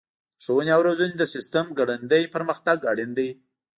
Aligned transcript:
د 0.03 0.03
ښوونې 0.43 0.71
او 0.75 0.81
روزنې 0.87 1.15
د 1.17 1.23
سیسټم 1.33 1.67
ګړندی 1.79 2.23
پرمختګ 2.35 2.77
اړین 2.91 3.11
دی. 3.19 3.29